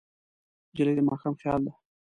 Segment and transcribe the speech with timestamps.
[0.71, 1.73] نجلۍ د ماښام خیال ده.